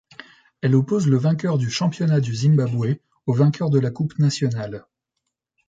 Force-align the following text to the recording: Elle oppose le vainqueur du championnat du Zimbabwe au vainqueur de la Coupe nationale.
Elle 0.61 0.73
oppose 0.73 1.05
le 1.05 1.17
vainqueur 1.19 1.59
du 1.59 1.69
championnat 1.69 2.21
du 2.21 2.33
Zimbabwe 2.33 2.95
au 3.27 3.33
vainqueur 3.33 3.69
de 3.69 3.77
la 3.79 3.91
Coupe 3.91 4.17
nationale. 4.17 4.87